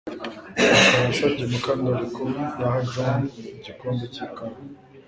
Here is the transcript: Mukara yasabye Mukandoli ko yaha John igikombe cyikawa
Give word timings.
Mukara 0.55 1.01
yasabye 1.07 1.43
Mukandoli 1.51 2.05
ko 2.15 2.23
yaha 2.57 2.65
John 2.91 3.19
igikombe 3.57 4.03
cyikawa 4.13 4.57